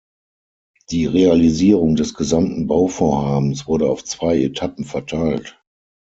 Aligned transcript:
Die 0.89 1.05
Realisierung 1.05 1.95
des 1.95 2.15
gesamten 2.15 2.65
Bauvorhabens 2.65 3.67
wurde 3.67 3.87
auf 3.87 4.03
zwei 4.03 4.41
Etappen 4.41 4.83
verteilt. 4.83 5.61